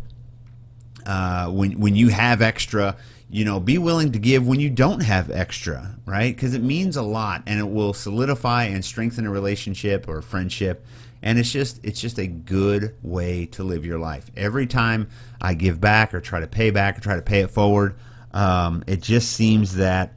uh, 1.06 1.48
when 1.50 1.80
when 1.80 1.96
you 1.96 2.08
have 2.08 2.42
extra. 2.42 2.96
You 3.30 3.46
know, 3.46 3.60
be 3.60 3.78
willing 3.78 4.12
to 4.12 4.18
give 4.18 4.46
when 4.46 4.60
you 4.60 4.68
don't 4.68 5.00
have 5.00 5.30
extra, 5.30 5.96
right? 6.04 6.36
Because 6.36 6.52
it 6.52 6.62
means 6.62 6.98
a 6.98 7.02
lot, 7.02 7.42
and 7.46 7.58
it 7.58 7.70
will 7.70 7.94
solidify 7.94 8.64
and 8.64 8.84
strengthen 8.84 9.26
a 9.26 9.30
relationship 9.30 10.06
or 10.06 10.18
a 10.18 10.22
friendship. 10.22 10.84
And 11.22 11.38
it's 11.38 11.50
just 11.50 11.82
it's 11.82 11.98
just 11.98 12.18
a 12.18 12.26
good 12.26 12.94
way 13.02 13.46
to 13.46 13.62
live 13.62 13.86
your 13.86 13.98
life. 13.98 14.30
Every 14.36 14.66
time 14.66 15.08
I 15.40 15.54
give 15.54 15.80
back 15.80 16.12
or 16.12 16.20
try 16.20 16.40
to 16.40 16.46
pay 16.46 16.70
back 16.70 16.98
or 16.98 17.00
try 17.00 17.16
to 17.16 17.22
pay 17.22 17.40
it 17.40 17.50
forward, 17.50 17.94
um, 18.32 18.84
it 18.86 19.00
just 19.00 19.32
seems 19.32 19.76
that 19.76 20.12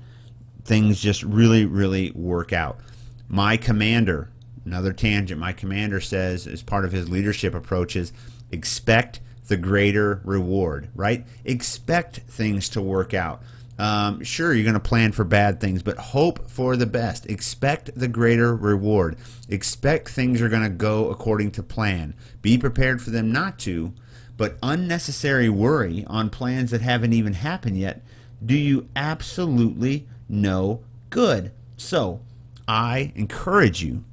things 0.65 0.99
just 0.99 1.23
really 1.23 1.65
really 1.65 2.11
work 2.11 2.51
out. 2.51 2.79
My 3.29 3.55
commander, 3.55 4.29
another 4.65 4.91
tangent, 4.91 5.39
my 5.39 5.53
commander 5.53 6.01
says, 6.01 6.47
as 6.47 6.61
part 6.61 6.83
of 6.83 6.91
his 6.91 7.07
leadership 7.07 7.53
approaches, 7.53 8.11
expect 8.51 9.21
the 9.47 9.57
greater 9.57 10.21
reward, 10.23 10.89
right? 10.95 11.25
Expect 11.43 12.17
things 12.17 12.69
to 12.69 12.81
work 12.81 13.13
out. 13.13 13.41
Um, 13.77 14.23
sure, 14.23 14.53
you're 14.53 14.63
going 14.63 14.73
to 14.73 14.79
plan 14.79 15.11
for 15.11 15.25
bad 15.25 15.59
things, 15.59 15.83
but 15.83 15.97
hope 15.97 16.49
for 16.49 16.77
the 16.77 16.85
best. 16.85 17.29
Expect 17.29 17.91
the 17.95 18.07
greater 18.07 18.55
reward. 18.55 19.17
Expect 19.49 20.09
things 20.09 20.41
are 20.41 20.49
going 20.49 20.63
to 20.63 20.69
go 20.69 21.09
according 21.09 21.51
to 21.51 21.63
plan. 21.63 22.13
Be 22.41 22.57
prepared 22.57 23.01
for 23.01 23.09
them 23.09 23.31
not 23.31 23.59
to, 23.59 23.93
but 24.37 24.57
unnecessary 24.63 25.49
worry 25.49 26.05
on 26.07 26.29
plans 26.29 26.71
that 26.71 26.81
haven't 26.81 27.13
even 27.13 27.33
happened 27.33 27.77
yet 27.77 28.01
do 28.43 28.55
you 28.55 28.87
absolutely 28.95 30.07
no 30.27 30.81
good. 31.09 31.51
So, 31.77 32.21
I 32.67 33.11
encourage 33.15 33.83
you 33.83 34.03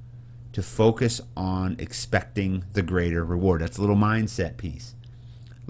to 0.52 0.62
focus 0.62 1.20
on 1.36 1.76
expecting 1.78 2.64
the 2.72 2.82
greater 2.82 3.24
reward. 3.24 3.62
That's 3.62 3.78
a 3.78 3.80
little 3.80 3.96
mindset 3.96 4.56
piece. 4.56 4.94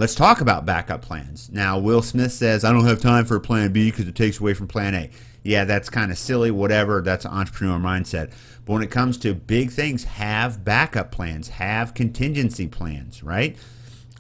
Let's 0.03 0.17
talk 0.17 0.41
about 0.41 0.67
backup 0.67 1.01
plans. 1.01 1.49
Now, 1.53 1.79
Will 1.79 2.03
Smith 2.03 2.33
says, 2.33 2.65
I 2.65 2.73
don't 2.73 2.87
have 2.87 3.01
time 3.01 3.25
for 3.25 3.39
plan 3.39 3.71
B 3.71 3.89
because 3.89 4.09
it 4.09 4.17
takes 4.17 4.41
away 4.41 4.53
from 4.53 4.67
plan 4.67 4.97
A. 4.97 5.11
Yeah, 5.45 5.65
that's 5.65 5.89
kind 5.89 6.11
of 6.11 6.19
silly, 6.19 6.51
whatever. 6.51 7.03
That's 7.03 7.25
an 7.25 7.31
entrepreneur 7.31 7.79
mindset. 7.79 8.33
But 8.65 8.73
when 8.73 8.83
it 8.83 8.91
comes 8.91 9.17
to 9.19 9.33
big 9.33 9.71
things, 9.71 10.03
have 10.03 10.65
backup 10.65 11.13
plans, 11.13 11.51
have 11.51 11.95
contingency 11.95 12.67
plans, 12.67 13.23
right? 13.23 13.57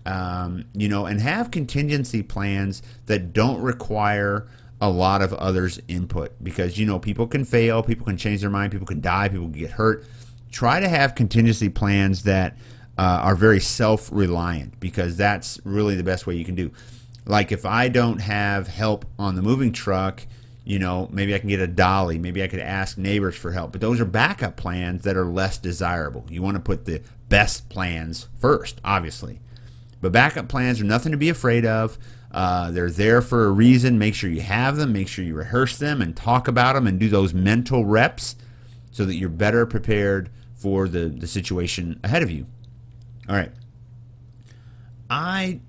Um, 0.07 0.67
you 0.73 0.89
know, 0.89 1.07
and 1.07 1.21
have 1.21 1.51
contingency 1.51 2.23
plans 2.23 2.81
that 3.07 3.33
don't 3.33 3.61
require 3.61 4.47
a 4.81 4.89
lot 4.89 5.21
of 5.21 5.33
others' 5.33 5.81
input 5.89 6.33
because, 6.45 6.79
you 6.79 6.87
know, 6.87 7.01
people 7.01 7.27
can 7.27 7.45
fail, 7.45 7.83
people 7.83 8.07
can 8.07 8.17
change 8.17 8.41
their 8.41 8.51
mind, 8.51 8.71
people 8.71 8.87
can 8.87 9.01
die, 9.01 9.29
people 9.29 9.47
can 9.47 9.59
get 9.59 9.73
hurt. 9.73 10.07
Try 10.53 10.79
to 10.79 10.89
have 10.89 11.17
contingency 11.17 11.71
plans 11.71 12.23
that 12.23 12.57
uh, 13.03 13.19
are 13.25 13.35
very 13.35 13.59
self 13.59 14.09
reliant 14.13 14.79
because 14.79 15.17
that's 15.17 15.59
really 15.65 15.97
the 15.97 16.05
best 16.05 16.25
way 16.25 16.37
you 16.37 16.45
can 16.45 16.55
do. 16.55 16.71
Like 17.27 17.51
if 17.51 17.67
I 17.67 17.89
don't 17.89 18.21
have 18.21 18.69
help 18.69 19.07
on 19.19 19.35
the 19.35 19.43
moving 19.43 19.73
truck, 19.73 20.25
you 20.65 20.79
know, 20.79 21.09
maybe 21.11 21.35
I 21.35 21.41
can 21.41 21.49
get 21.49 21.59
a 21.59 21.67
dolly, 21.67 22.21
maybe 22.21 22.45
I 22.45 22.47
could 22.47 22.61
ask 22.61 22.97
neighbors 22.97 23.35
for 23.35 23.51
help. 23.51 23.73
But 23.73 23.81
those 23.81 24.01
are 24.01 24.05
backup 24.05 24.57
plans 24.57 25.03
that 25.03 25.17
are 25.17 25.25
less 25.25 25.59
desirable. 25.59 26.27
You 26.29 26.43
want 26.43 26.55
to 26.55 26.63
put 26.63 26.85
the 26.85 27.03
best 27.29 27.69
plans 27.69 28.29
first, 28.41 28.81
obviously. 28.85 29.41
But 30.01 30.13
backup 30.13 30.47
plans 30.47 30.81
are 30.81 30.85
nothing 30.85 31.11
to 31.11 31.19
be 31.19 31.29
afraid 31.29 31.67
of. 31.67 31.99
Uh, 32.31 32.71
they're 32.71 32.89
there 32.89 33.21
for 33.21 33.47
a 33.47 33.51
reason. 33.51 33.99
Make 33.99 34.15
sure 34.15 34.31
you 34.31 34.43
have 34.43 34.77
them. 34.77 34.93
Make 34.93 35.09
sure 35.09 35.25
you 35.25 35.35
rehearse 35.35 35.77
them 35.77 36.01
and 36.01 36.17
talk 36.17 36.47
about 36.47 36.75
them 36.75 36.87
and 36.87 37.01
do 37.01 37.09
those 37.09 37.35
mental 37.35 37.85
reps 37.85 38.37
so 38.93 39.05
that 39.05 39.17
you're 39.17 39.29
better 39.29 39.67
prepared 39.67 40.31
for 40.55 40.87
the, 40.87 41.09
the 41.09 41.27
situation 41.27 41.99
ahead 42.05 42.23
of 42.23 42.31
you. 42.31 42.47
All 43.29 43.37
right. 43.37 43.53
I 45.09 45.61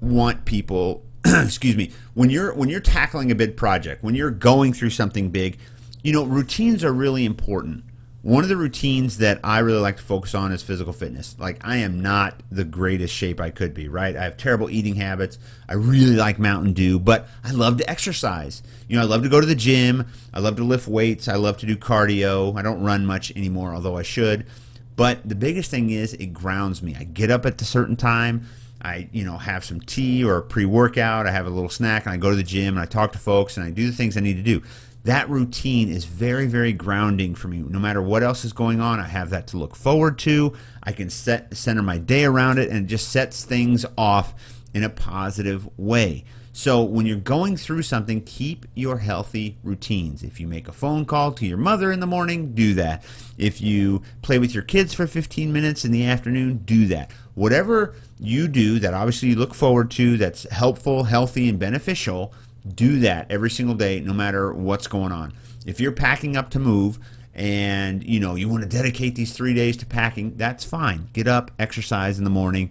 want 0.00 0.44
people, 0.44 1.04
excuse 1.24 1.76
me, 1.76 1.90
when 2.14 2.28
you're 2.30 2.52
when 2.54 2.68
you're 2.68 2.80
tackling 2.80 3.30
a 3.30 3.34
big 3.34 3.56
project, 3.56 4.02
when 4.02 4.14
you're 4.14 4.30
going 4.30 4.72
through 4.72 4.90
something 4.90 5.30
big, 5.30 5.58
you 6.02 6.12
know, 6.12 6.24
routines 6.24 6.84
are 6.84 6.92
really 6.92 7.24
important. 7.24 7.84
One 8.22 8.44
of 8.44 8.48
the 8.48 8.56
routines 8.56 9.18
that 9.18 9.40
I 9.42 9.58
really 9.58 9.80
like 9.80 9.96
to 9.96 10.02
focus 10.02 10.32
on 10.32 10.52
is 10.52 10.62
physical 10.62 10.92
fitness. 10.92 11.34
Like 11.40 11.60
I 11.66 11.78
am 11.78 12.00
not 12.00 12.40
the 12.52 12.62
greatest 12.62 13.12
shape 13.12 13.40
I 13.40 13.50
could 13.50 13.74
be, 13.74 13.88
right? 13.88 14.16
I 14.16 14.22
have 14.22 14.36
terrible 14.36 14.70
eating 14.70 14.94
habits. 14.94 15.40
I 15.68 15.74
really 15.74 16.14
like 16.14 16.38
Mountain 16.38 16.74
Dew, 16.74 17.00
but 17.00 17.28
I 17.42 17.50
love 17.50 17.78
to 17.78 17.90
exercise. 17.90 18.62
You 18.86 18.96
know, 18.96 19.02
I 19.02 19.06
love 19.06 19.24
to 19.24 19.28
go 19.28 19.40
to 19.40 19.46
the 19.46 19.56
gym. 19.56 20.06
I 20.32 20.38
love 20.38 20.54
to 20.56 20.64
lift 20.64 20.86
weights. 20.86 21.26
I 21.26 21.34
love 21.34 21.56
to 21.58 21.66
do 21.66 21.76
cardio. 21.76 22.56
I 22.56 22.62
don't 22.62 22.82
run 22.82 23.06
much 23.06 23.34
anymore, 23.34 23.74
although 23.74 23.96
I 23.96 24.02
should. 24.02 24.46
But 24.96 25.28
the 25.28 25.34
biggest 25.34 25.70
thing 25.70 25.90
is 25.90 26.14
it 26.14 26.32
grounds 26.32 26.82
me. 26.82 26.94
I 26.98 27.04
get 27.04 27.30
up 27.30 27.46
at 27.46 27.60
a 27.60 27.64
certain 27.64 27.96
time. 27.96 28.46
I, 28.82 29.08
you 29.12 29.24
know, 29.24 29.38
have 29.38 29.64
some 29.64 29.80
tea 29.80 30.24
or 30.24 30.42
pre-workout. 30.42 31.26
I 31.26 31.30
have 31.30 31.46
a 31.46 31.50
little 31.50 31.70
snack, 31.70 32.04
and 32.04 32.12
I 32.12 32.16
go 32.16 32.30
to 32.30 32.36
the 32.36 32.42
gym 32.42 32.74
and 32.74 32.80
I 32.80 32.86
talk 32.86 33.12
to 33.12 33.18
folks 33.18 33.56
and 33.56 33.64
I 33.64 33.70
do 33.70 33.86
the 33.86 33.96
things 33.96 34.16
I 34.16 34.20
need 34.20 34.36
to 34.36 34.42
do. 34.42 34.62
That 35.04 35.28
routine 35.28 35.88
is 35.88 36.04
very, 36.04 36.46
very 36.46 36.72
grounding 36.72 37.34
for 37.34 37.48
me. 37.48 37.58
No 37.58 37.78
matter 37.80 38.00
what 38.00 38.22
else 38.22 38.44
is 38.44 38.52
going 38.52 38.80
on, 38.80 39.00
I 39.00 39.06
have 39.06 39.30
that 39.30 39.48
to 39.48 39.56
look 39.56 39.74
forward 39.74 40.18
to. 40.20 40.52
I 40.82 40.92
can 40.92 41.10
set 41.10 41.56
center 41.56 41.82
my 41.82 41.98
day 41.98 42.24
around 42.24 42.58
it, 42.58 42.68
and 42.68 42.84
it 42.84 42.86
just 42.86 43.08
sets 43.08 43.44
things 43.44 43.84
off 43.98 44.34
in 44.74 44.84
a 44.84 44.88
positive 44.88 45.68
way. 45.76 46.24
So 46.52 46.82
when 46.82 47.06
you're 47.06 47.16
going 47.16 47.56
through 47.56 47.82
something, 47.82 48.22
keep 48.22 48.66
your 48.74 48.98
healthy 48.98 49.56
routines. 49.64 50.22
If 50.22 50.38
you 50.38 50.46
make 50.46 50.68
a 50.68 50.72
phone 50.72 51.06
call 51.06 51.32
to 51.32 51.46
your 51.46 51.56
mother 51.56 51.90
in 51.90 52.00
the 52.00 52.06
morning, 52.06 52.52
do 52.52 52.74
that. 52.74 53.04
If 53.38 53.62
you 53.62 54.02
play 54.20 54.38
with 54.38 54.52
your 54.52 54.62
kids 54.62 54.92
for 54.92 55.06
15 55.06 55.50
minutes 55.50 55.84
in 55.86 55.92
the 55.92 56.04
afternoon, 56.04 56.58
do 56.58 56.86
that. 56.88 57.10
Whatever 57.34 57.94
you 58.20 58.48
do 58.48 58.78
that 58.80 58.92
obviously 58.92 59.30
you 59.30 59.36
look 59.36 59.54
forward 59.54 59.90
to, 59.92 60.18
that's 60.18 60.44
helpful, 60.50 61.04
healthy, 61.04 61.48
and 61.48 61.58
beneficial, 61.58 62.34
do 62.74 63.00
that 63.00 63.30
every 63.30 63.50
single 63.50 63.74
day, 63.74 64.00
no 64.00 64.12
matter 64.12 64.52
what's 64.52 64.86
going 64.86 65.10
on. 65.10 65.32
If 65.66 65.80
you're 65.80 65.92
packing 65.92 66.36
up 66.36 66.50
to 66.50 66.58
move, 66.58 66.98
and 67.34 68.04
you 68.04 68.20
know 68.20 68.34
you 68.34 68.46
want 68.46 68.62
to 68.62 68.68
dedicate 68.68 69.14
these 69.14 69.32
three 69.32 69.54
days 69.54 69.74
to 69.74 69.86
packing 69.86 70.36
that's 70.36 70.66
fine 70.66 71.08
get 71.14 71.26
up 71.26 71.50
exercise 71.58 72.18
in 72.18 72.24
the 72.24 72.30
morning 72.30 72.70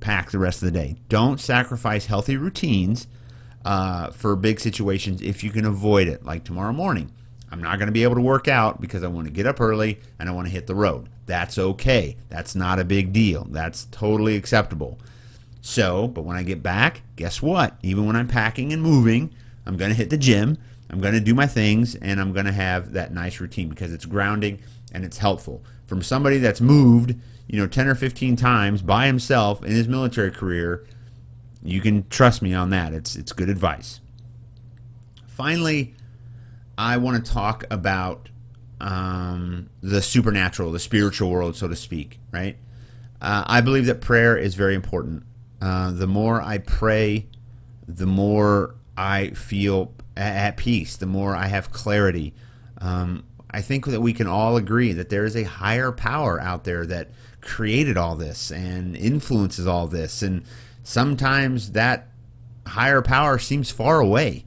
pack 0.00 0.30
the 0.30 0.38
rest 0.38 0.62
of 0.62 0.72
the 0.72 0.78
day. 0.78 0.96
Don't 1.08 1.40
sacrifice 1.40 2.06
healthy 2.06 2.36
routines 2.36 3.06
uh, 3.64 4.10
for 4.10 4.34
big 4.36 4.60
situations 4.60 5.22
if 5.22 5.44
you 5.44 5.50
can 5.50 5.64
avoid 5.64 6.08
it, 6.08 6.24
like 6.24 6.44
tomorrow 6.44 6.72
morning. 6.72 7.12
I'm 7.52 7.62
not 7.62 7.78
going 7.78 7.86
to 7.86 7.92
be 7.92 8.04
able 8.04 8.14
to 8.14 8.20
work 8.20 8.48
out 8.48 8.80
because 8.80 9.02
I 9.02 9.08
want 9.08 9.26
to 9.26 9.32
get 9.32 9.46
up 9.46 9.60
early 9.60 10.00
and 10.18 10.28
I 10.28 10.32
want 10.32 10.46
to 10.46 10.52
hit 10.52 10.66
the 10.66 10.74
road. 10.74 11.08
That's 11.26 11.58
okay. 11.58 12.16
That's 12.28 12.54
not 12.54 12.78
a 12.78 12.84
big 12.84 13.12
deal. 13.12 13.46
That's 13.50 13.86
totally 13.86 14.36
acceptable. 14.36 14.98
So, 15.60 16.08
but 16.08 16.22
when 16.22 16.36
I 16.36 16.42
get 16.42 16.62
back, 16.62 17.02
guess 17.16 17.42
what? 17.42 17.76
Even 17.82 18.06
when 18.06 18.16
I'm 18.16 18.28
packing 18.28 18.72
and 18.72 18.80
moving, 18.80 19.34
I'm 19.66 19.76
going 19.76 19.90
to 19.90 19.96
hit 19.96 20.10
the 20.10 20.16
gym. 20.16 20.58
I'm 20.88 21.00
going 21.00 21.14
to 21.14 21.20
do 21.20 21.34
my 21.34 21.46
things 21.46 21.94
and 21.96 22.20
I'm 22.20 22.32
going 22.32 22.46
to 22.46 22.52
have 22.52 22.92
that 22.92 23.12
nice 23.12 23.40
routine 23.40 23.68
because 23.68 23.92
it's 23.92 24.06
grounding 24.06 24.60
and 24.92 25.04
it's 25.04 25.18
helpful. 25.18 25.62
From 25.86 26.02
somebody 26.02 26.38
that's 26.38 26.60
moved 26.60 27.14
you 27.50 27.58
know, 27.58 27.66
10 27.66 27.88
or 27.88 27.96
15 27.96 28.36
times 28.36 28.80
by 28.80 29.06
himself 29.06 29.64
in 29.64 29.72
his 29.72 29.88
military 29.88 30.30
career, 30.30 30.86
you 31.64 31.80
can 31.80 32.08
trust 32.08 32.42
me 32.42 32.54
on 32.54 32.70
that. 32.70 32.92
It's, 32.92 33.16
it's 33.16 33.32
good 33.32 33.48
advice. 33.48 34.00
Finally, 35.26 35.92
I 36.78 36.96
want 36.96 37.24
to 37.24 37.32
talk 37.32 37.64
about 37.68 38.28
um, 38.80 39.68
the 39.80 40.00
supernatural, 40.00 40.70
the 40.70 40.78
spiritual 40.78 41.28
world, 41.28 41.56
so 41.56 41.66
to 41.66 41.74
speak, 41.74 42.20
right? 42.30 42.56
Uh, 43.20 43.42
I 43.44 43.60
believe 43.60 43.86
that 43.86 44.00
prayer 44.00 44.38
is 44.38 44.54
very 44.54 44.76
important. 44.76 45.24
Uh, 45.60 45.90
the 45.90 46.06
more 46.06 46.40
I 46.40 46.58
pray, 46.58 47.26
the 47.88 48.06
more 48.06 48.76
I 48.96 49.30
feel 49.30 49.92
at 50.16 50.56
peace, 50.56 50.96
the 50.96 51.06
more 51.06 51.34
I 51.34 51.46
have 51.46 51.72
clarity. 51.72 52.32
Um, 52.78 53.24
I 53.50 53.60
think 53.60 53.86
that 53.86 54.00
we 54.00 54.12
can 54.12 54.28
all 54.28 54.56
agree 54.56 54.92
that 54.92 55.08
there 55.08 55.24
is 55.24 55.34
a 55.34 55.42
higher 55.42 55.90
power 55.90 56.40
out 56.40 56.62
there 56.62 56.86
that 56.86 57.10
created 57.40 57.96
all 57.96 58.16
this 58.16 58.50
and 58.50 58.96
influences 58.96 59.66
all 59.66 59.86
this. 59.86 60.22
And 60.22 60.42
sometimes 60.82 61.72
that 61.72 62.08
higher 62.66 63.02
power 63.02 63.38
seems 63.38 63.70
far 63.70 64.00
away. 64.00 64.44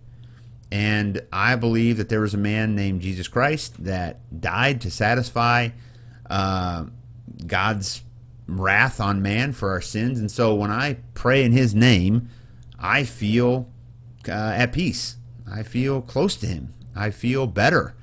And 0.72 1.22
I 1.32 1.56
believe 1.56 1.98
that 1.98 2.10
there 2.10 2.22
was 2.22 2.34
a 2.34 2.38
man 2.38 2.76
named 2.76 3.02
Jesus 3.02 3.28
Christ 3.28 3.84
that 3.84 4.20
died 4.42 4.82
to 4.82 4.92
satisfy 4.92 5.70
uh, 6.30 6.86
God's 7.46 8.02
wrath 8.48 9.00
on 9.00 9.22
man 9.22 9.54
for 9.54 9.70
our 9.70 9.82
sins. 9.82 10.20
And 10.20 10.32
so 10.32 10.56
when 10.56 10.72
I 10.72 10.98
pray 11.14 11.44
in 11.44 11.52
his 11.52 11.76
name, 11.76 12.30
I 12.80 13.04
feel 13.04 13.70
uh, 14.28 14.32
at 14.32 14.74
peace. 14.74 15.18
I 15.50 15.64
feel 15.64 16.02
close 16.02 16.36
to 16.38 16.48
him. 16.48 16.74
I 16.96 17.12
feel 17.12 17.46
better. 17.46 17.96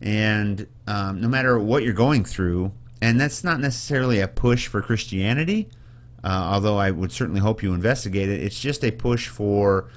And 0.00 0.66
um, 0.86 1.20
no 1.20 1.28
matter 1.28 1.58
what 1.58 1.82
you're 1.82 1.92
going 1.92 2.24
through, 2.24 2.72
and 3.00 3.20
that's 3.20 3.42
not 3.42 3.60
necessarily 3.60 4.20
a 4.20 4.28
push 4.28 4.66
for 4.66 4.82
Christianity, 4.82 5.68
uh, 6.22 6.28
although 6.28 6.76
I 6.78 6.90
would 6.90 7.12
certainly 7.12 7.40
hope 7.40 7.62
you 7.62 7.72
investigate 7.72 8.28
it. 8.28 8.42
It's 8.42 8.60
just 8.60 8.84
a 8.84 8.90
push 8.90 9.28
for 9.28 9.88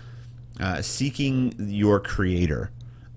uh, 0.59 0.81
seeking 0.81 1.53
your 1.57 1.99
creator. 1.99 2.71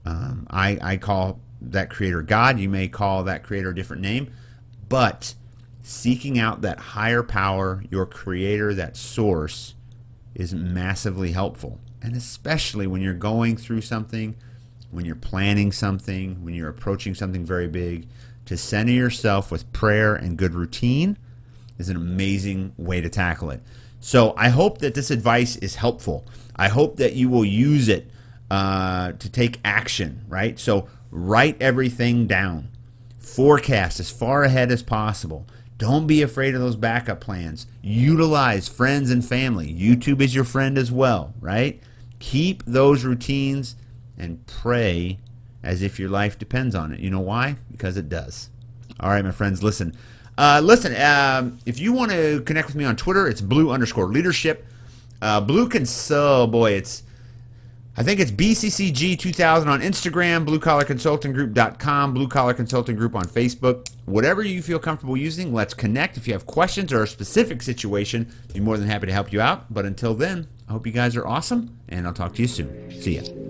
Um, 0.04 0.46
I, 0.50 0.78
I 0.82 0.96
call 0.96 1.40
that 1.60 1.90
creator 1.90 2.22
God. 2.22 2.58
You 2.58 2.68
may 2.68 2.88
call 2.88 3.24
that 3.24 3.42
creator 3.42 3.70
a 3.70 3.74
different 3.74 4.02
name, 4.02 4.32
but 4.88 5.34
seeking 5.82 6.38
out 6.38 6.62
that 6.62 6.78
higher 6.78 7.22
power, 7.22 7.84
your 7.90 8.06
creator, 8.06 8.74
that 8.74 8.96
source, 8.96 9.74
is 10.34 10.54
massively 10.54 11.32
helpful. 11.32 11.78
And 12.02 12.14
especially 12.14 12.86
when 12.86 13.02
you're 13.02 13.14
going 13.14 13.56
through 13.56 13.80
something, 13.82 14.36
when 14.90 15.04
you're 15.04 15.14
planning 15.14 15.72
something, 15.72 16.44
when 16.44 16.54
you're 16.54 16.68
approaching 16.68 17.14
something 17.14 17.44
very 17.44 17.68
big, 17.68 18.08
to 18.46 18.56
center 18.56 18.92
yourself 18.92 19.50
with 19.50 19.70
prayer 19.72 20.14
and 20.14 20.38
good 20.38 20.54
routine 20.54 21.18
is 21.78 21.88
an 21.88 21.96
amazing 21.96 22.72
way 22.76 23.00
to 23.00 23.08
tackle 23.08 23.50
it. 23.50 23.60
So 24.00 24.34
I 24.36 24.48
hope 24.48 24.78
that 24.78 24.94
this 24.94 25.10
advice 25.10 25.56
is 25.56 25.76
helpful. 25.76 26.24
I 26.54 26.68
hope 26.68 26.96
that 26.96 27.14
you 27.14 27.28
will 27.28 27.44
use 27.44 27.88
it 27.88 28.10
uh, 28.50 29.12
to 29.12 29.30
take 29.30 29.60
action, 29.64 30.24
right? 30.28 30.58
So 30.58 30.88
write 31.10 31.60
everything 31.60 32.26
down. 32.26 32.68
Forecast 33.18 33.98
as 34.00 34.10
far 34.10 34.44
ahead 34.44 34.70
as 34.70 34.82
possible. 34.82 35.46
Don't 35.78 36.06
be 36.06 36.22
afraid 36.22 36.54
of 36.54 36.60
those 36.60 36.76
backup 36.76 37.20
plans. 37.20 37.66
Utilize 37.82 38.68
friends 38.68 39.10
and 39.10 39.24
family. 39.24 39.72
YouTube 39.74 40.20
is 40.22 40.34
your 40.34 40.44
friend 40.44 40.78
as 40.78 40.90
well, 40.90 41.34
right? 41.40 41.82
Keep 42.18 42.64
those 42.64 43.04
routines 43.04 43.76
and 44.16 44.46
pray 44.46 45.18
as 45.66 45.82
if 45.82 45.98
your 45.98 46.08
life 46.08 46.38
depends 46.38 46.74
on 46.74 46.92
it. 46.92 47.00
You 47.00 47.10
know 47.10 47.20
why? 47.20 47.56
Because 47.70 47.96
it 47.96 48.08
does. 48.08 48.48
All 49.00 49.10
right, 49.10 49.24
my 49.24 49.32
friends, 49.32 49.62
listen. 49.62 49.94
Uh, 50.38 50.60
listen, 50.62 50.94
um, 51.02 51.58
if 51.66 51.78
you 51.80 51.92
want 51.92 52.12
to 52.12 52.40
connect 52.42 52.68
with 52.68 52.76
me 52.76 52.84
on 52.84 52.96
Twitter, 52.96 53.26
it's 53.26 53.40
blue 53.40 53.70
underscore 53.70 54.06
leadership. 54.06 54.64
Uh, 55.20 55.40
blue 55.40 55.68
can 55.68 55.84
so 55.84 56.46
boy, 56.46 56.72
it's 56.72 57.02
I 57.96 58.02
think 58.02 58.20
it's 58.20 58.30
BCCG2000 58.30 59.66
on 59.66 59.80
Instagram, 59.80 60.46
bluecollarconsultinggroup.com, 60.46 62.12
Blue 62.12 62.28
Collar 62.28 62.52
Consulting 62.52 62.94
Group 62.94 63.14
on 63.14 63.24
Facebook. 63.24 63.88
Whatever 64.04 64.42
you 64.42 64.60
feel 64.60 64.78
comfortable 64.78 65.16
using, 65.16 65.54
let's 65.54 65.72
connect. 65.72 66.18
If 66.18 66.26
you 66.26 66.34
have 66.34 66.44
questions 66.44 66.92
or 66.92 67.02
a 67.02 67.06
specific 67.06 67.62
situation, 67.62 68.30
I'd 68.44 68.54
be 68.54 68.60
more 68.60 68.76
than 68.76 68.86
happy 68.86 69.06
to 69.06 69.12
help 69.14 69.32
you 69.32 69.40
out. 69.40 69.72
But 69.72 69.86
until 69.86 70.14
then, 70.14 70.46
I 70.68 70.72
hope 70.72 70.86
you 70.86 70.92
guys 70.92 71.16
are 71.16 71.26
awesome, 71.26 71.78
and 71.88 72.06
I'll 72.06 72.12
talk 72.12 72.34
to 72.34 72.42
you 72.42 72.48
soon. 72.48 73.00
See 73.00 73.18
ya. 73.18 73.45